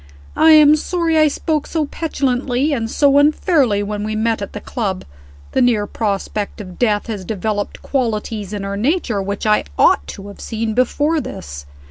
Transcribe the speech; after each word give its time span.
"I 0.35 0.53
am 0.53 0.75
sorry 0.77 1.15
I 1.19 1.27
spoke 1.27 1.67
so 1.67 1.85
petulantly 1.85 2.73
and 2.73 2.89
so 2.89 3.19
unfairly 3.19 3.83
when 3.83 4.03
we 4.03 4.15
met 4.15 4.41
at 4.41 4.53
the 4.53 4.59
club. 4.59 5.05
The 5.51 5.61
near 5.61 5.85
prospect 5.85 6.59
of 6.59 6.79
death 6.79 7.05
has 7.05 7.23
developed 7.23 7.83
qualities 7.83 8.51
in 8.51 8.63
her 8.63 8.75
nature 8.77 9.21
which 9.21 9.45
I 9.45 9.63
ought 9.77 10.07
to 10.07 10.29
have 10.29 10.41
seen 10.41 10.73
before 10.73 11.21
this. 11.21 11.67